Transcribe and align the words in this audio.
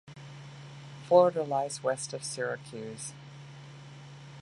Floridia 1.07 1.47
lies 1.47 1.83
west 1.83 2.11
of 2.11 2.23
Syracuse. 2.23 3.13